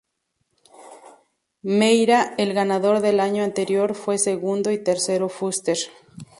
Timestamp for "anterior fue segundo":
3.43-4.71